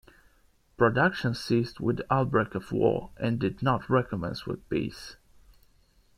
Production 0.77 1.35
ceased 1.35 1.79
with 1.79 1.97
the 1.97 2.11
outbreak 2.11 2.55
of 2.55 2.71
war 2.71 3.11
and 3.17 3.37
did 3.37 3.61
not 3.61 3.87
recommence 3.87 4.47
with 4.47 4.67
peace. 4.67 5.15